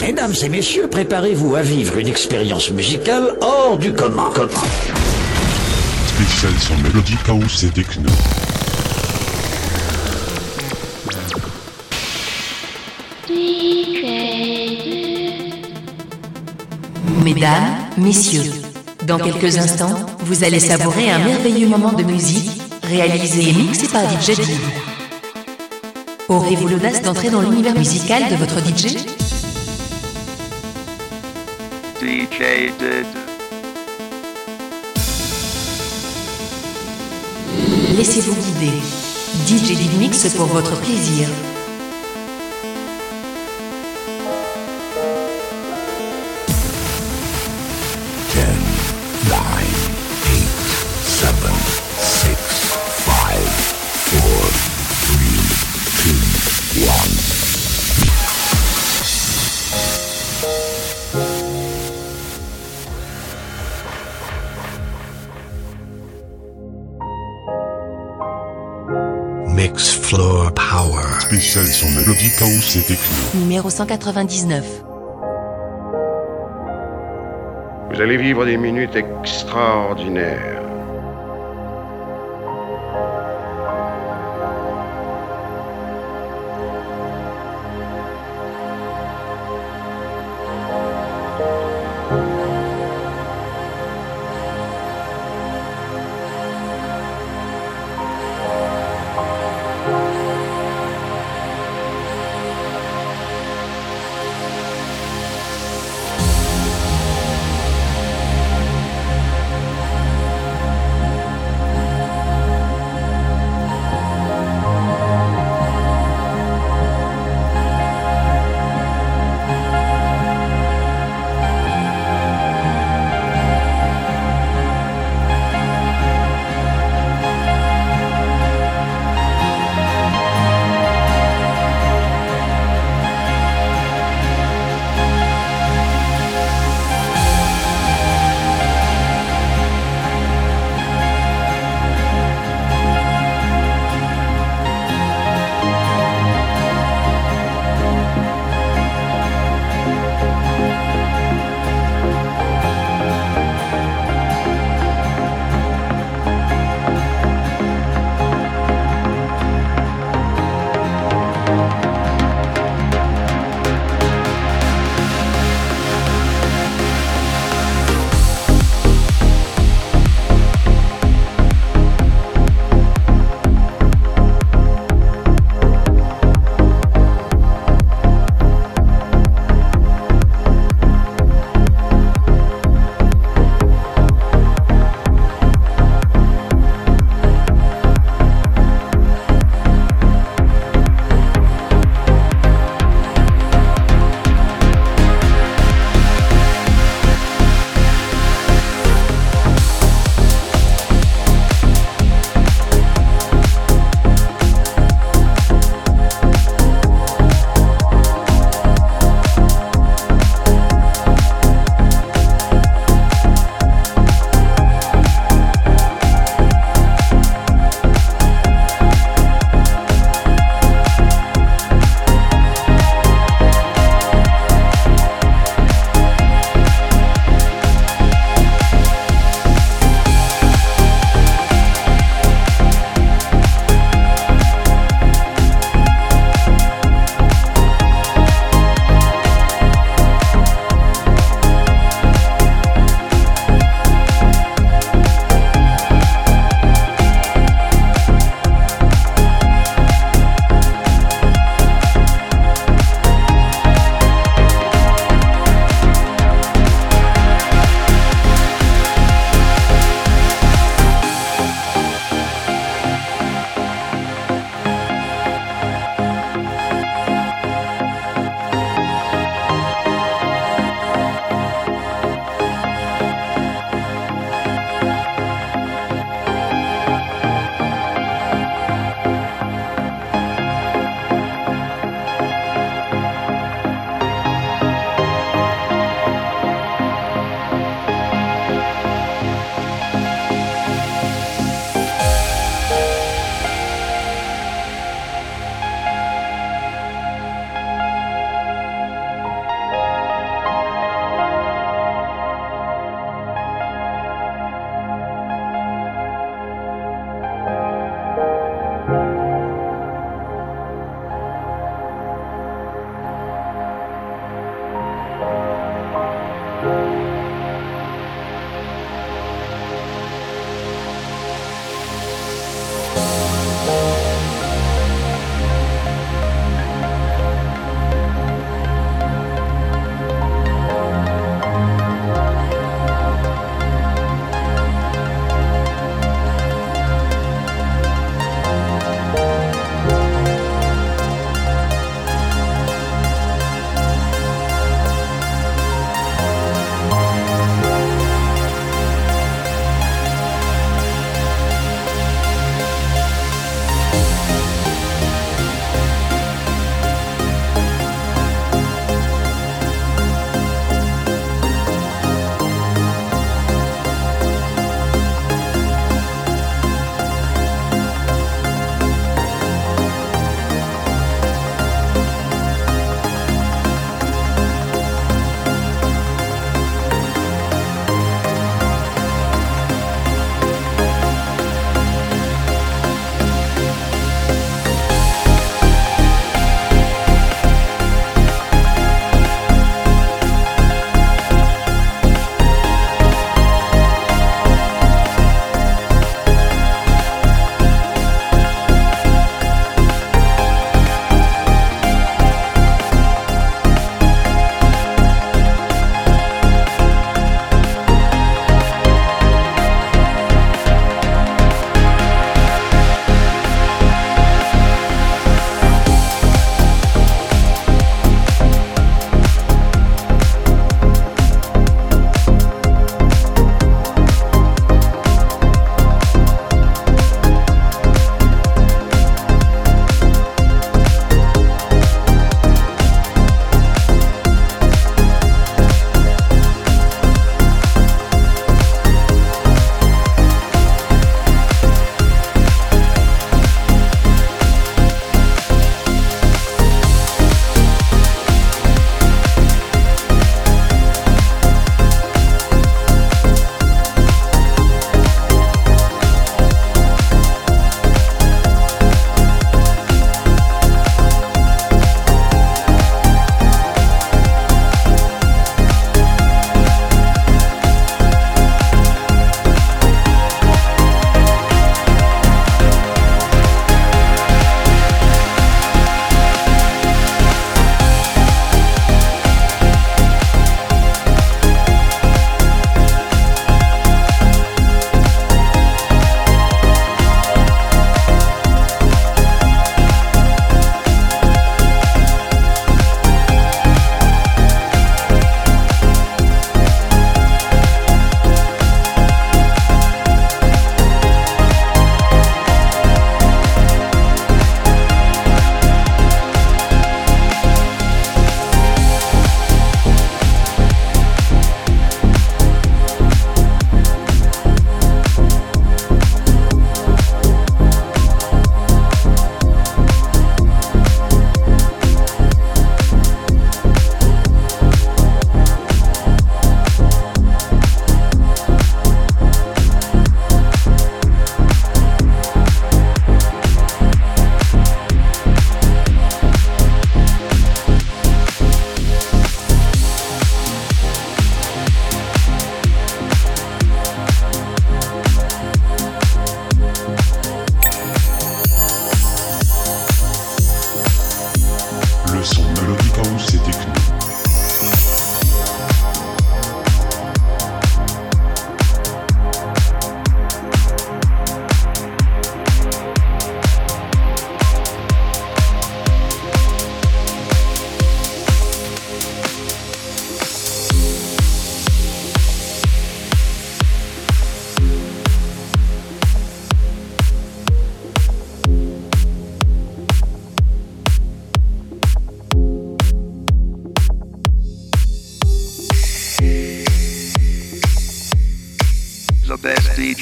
[0.00, 4.30] Mesdames et messieurs, préparez-vous à vivre une expérience musicale hors du commun.
[4.34, 4.48] commun.
[6.06, 8.08] Spécial sur Melody House et Techno.
[17.22, 18.50] Mesdames, messieurs,
[19.06, 22.50] dans quelques instants, vous allez savourer un merveilleux moment de musique
[22.82, 24.40] réalisé et mixé par DJ.
[26.28, 29.19] Aurez-vous l'audace d'entrer dans l'univers musical de votre DJ
[37.94, 38.72] Laissez-vous guider.
[39.46, 41.28] DJ Mix pour votre plaisir.
[73.34, 74.64] Numéro 199.
[77.90, 80.69] Vous allez vivre des minutes extraordinaires.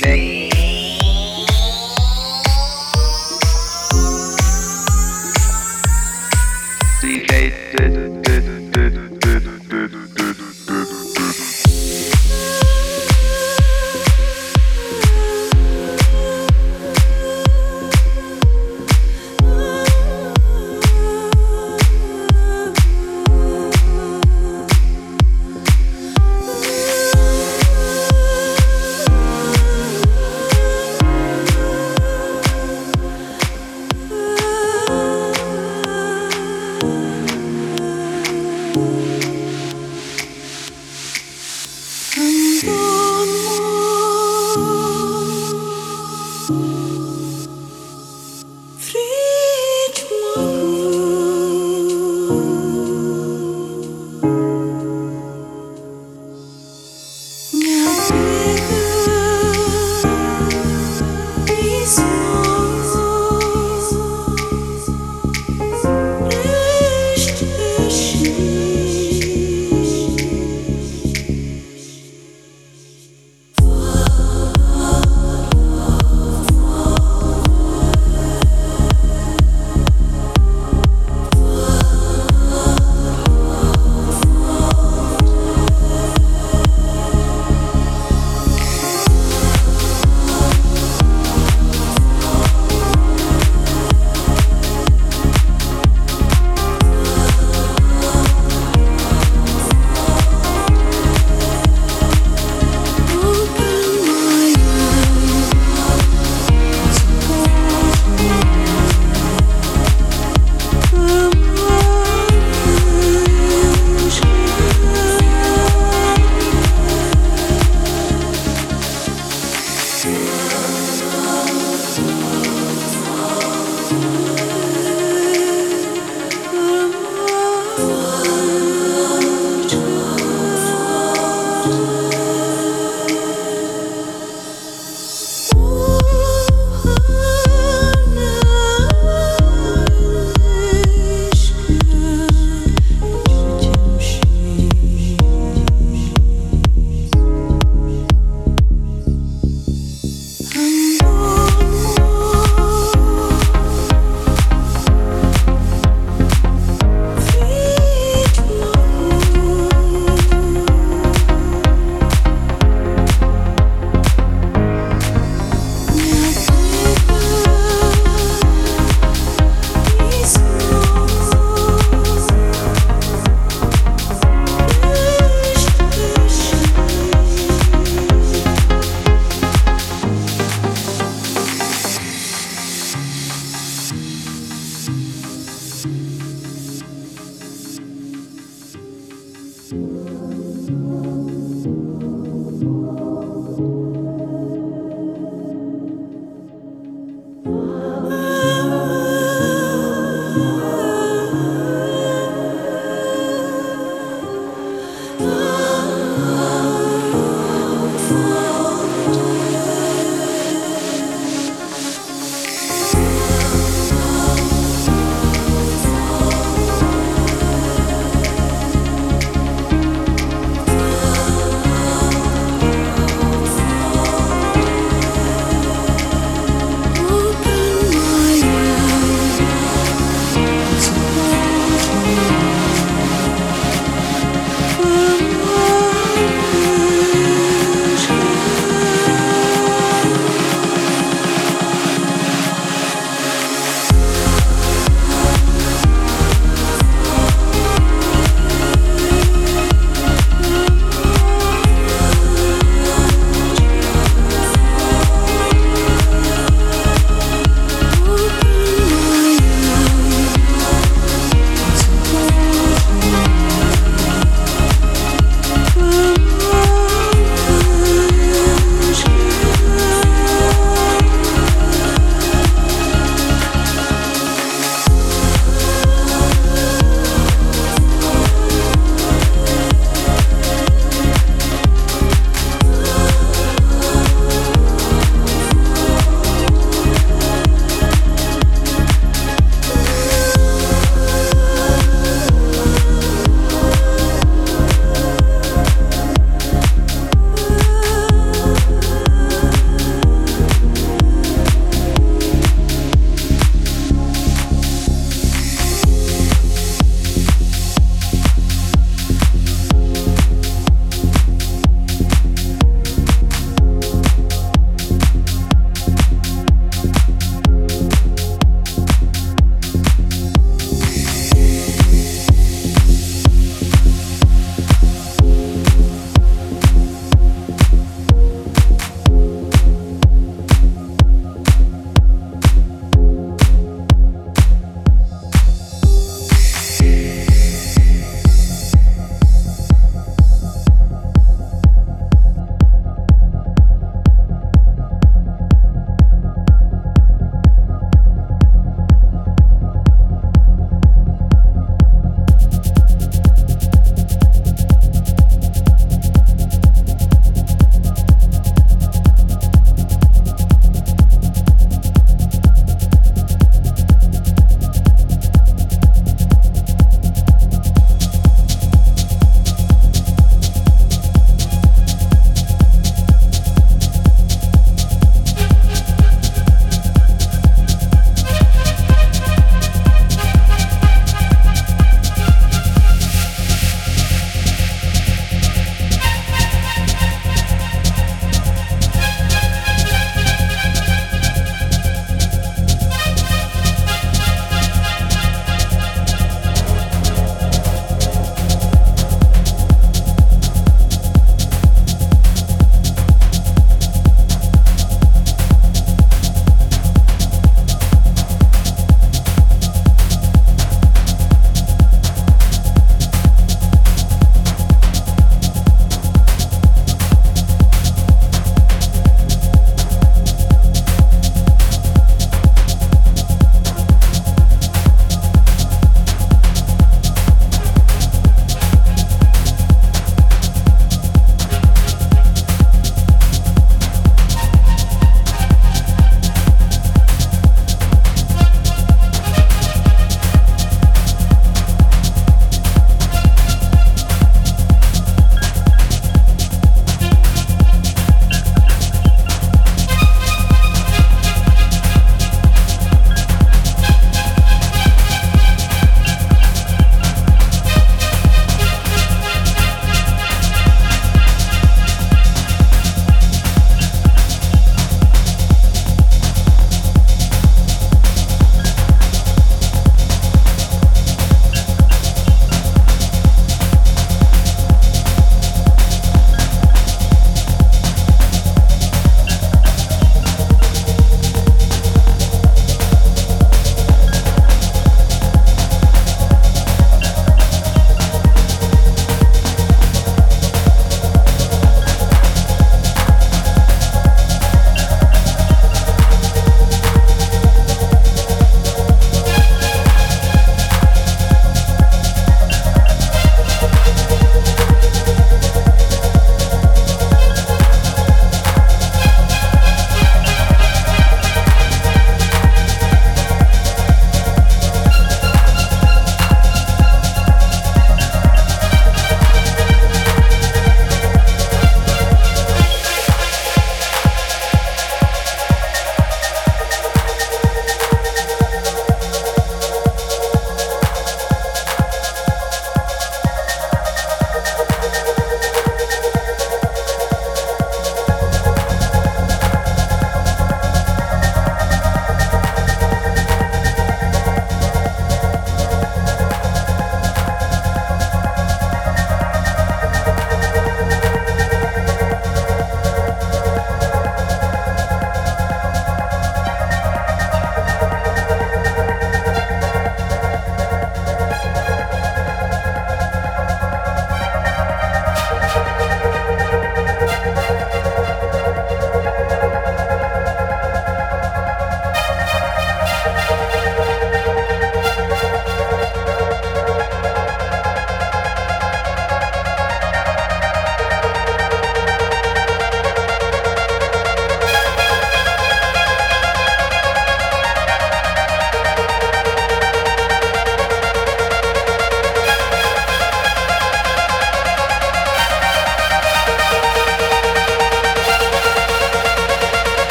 [0.00, 0.37] Nick.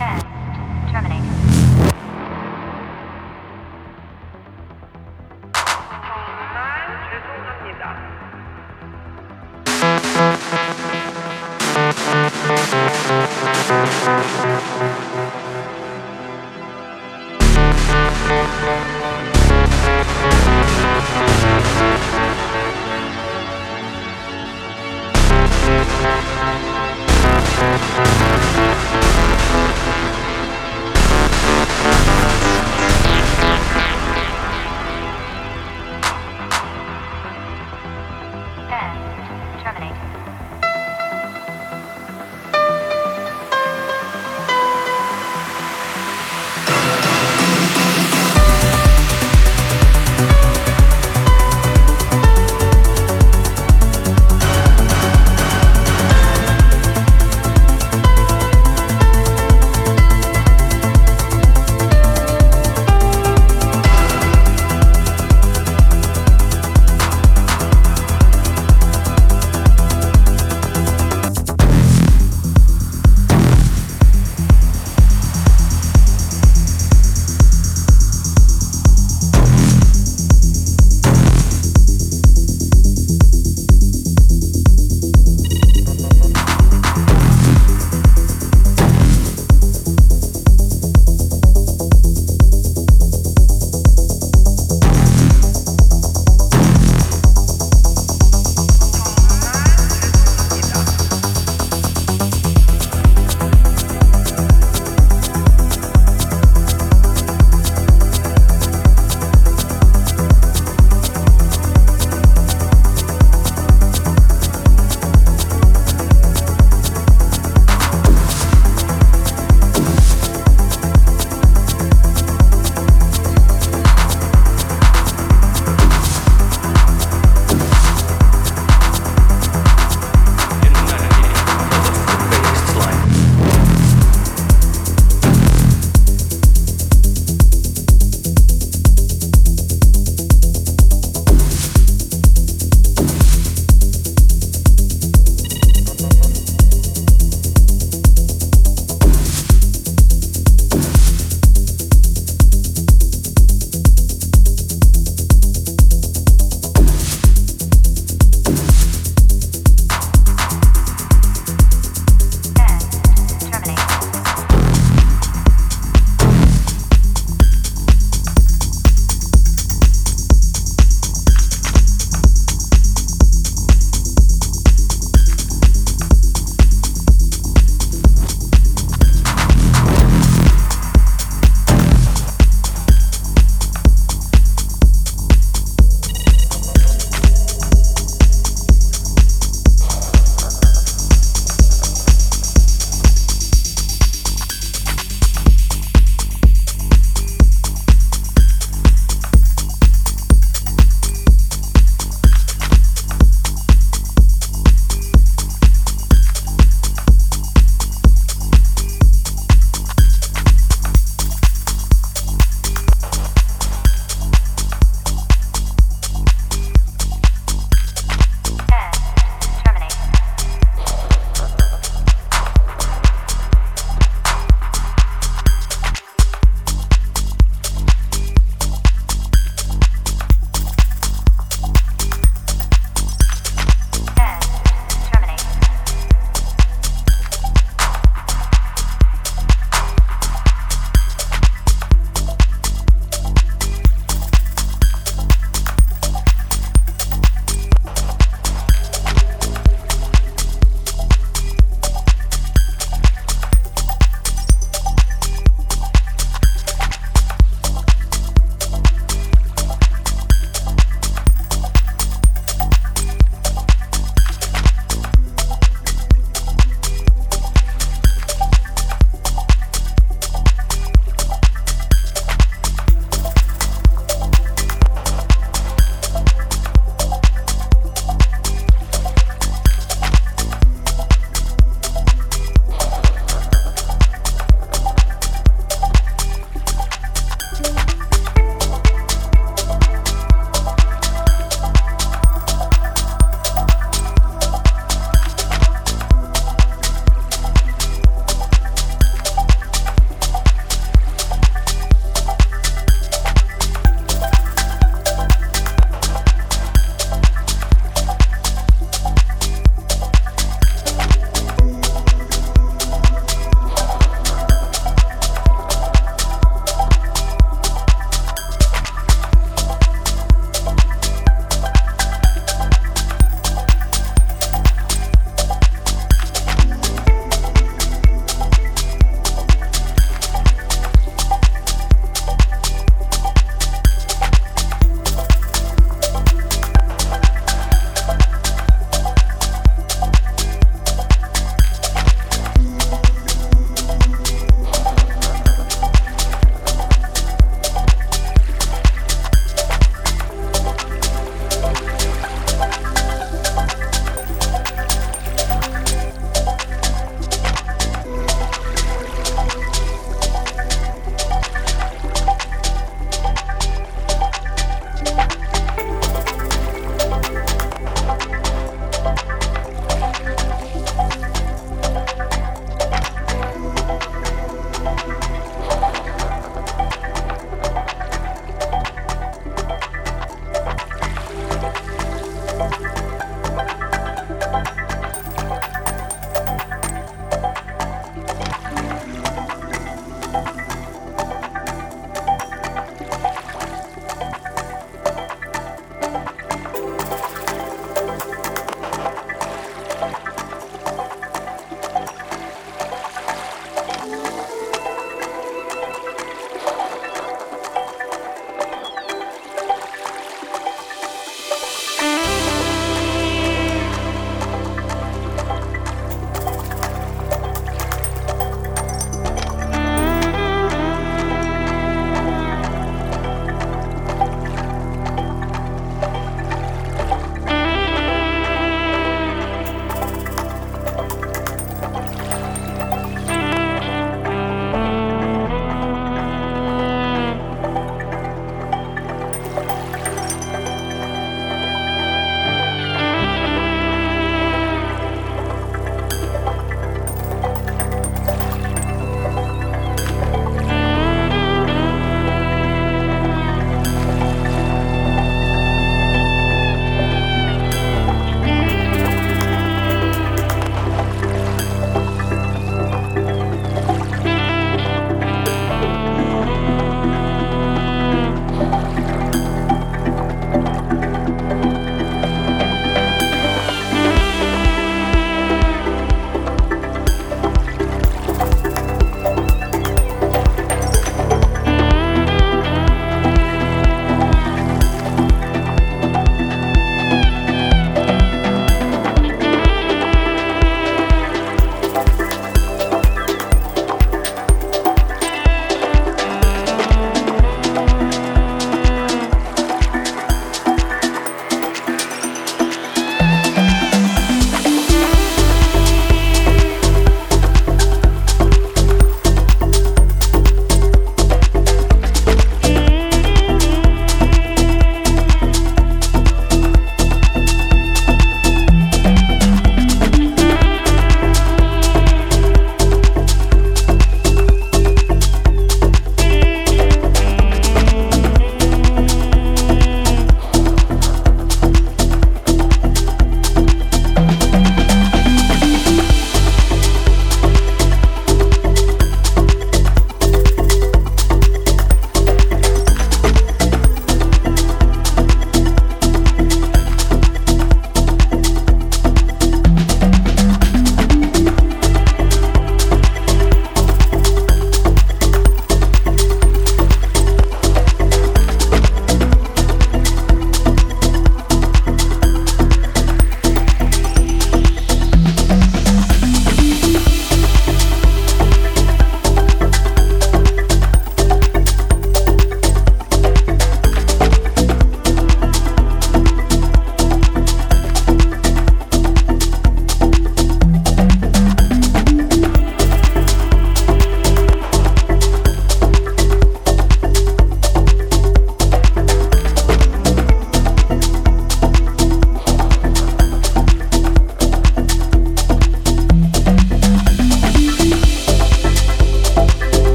[0.00, 0.39] 10.